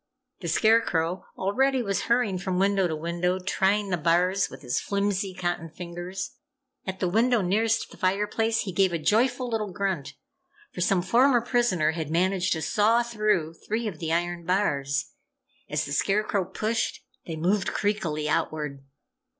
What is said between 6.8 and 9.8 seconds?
At the window nearest the fireplace he gave a joyful little